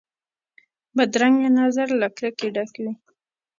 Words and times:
بدرنګه 0.95 1.49
نظر 1.59 1.87
له 2.01 2.07
کرکې 2.17 2.47
ډک 2.55 2.73
وي 2.83 2.91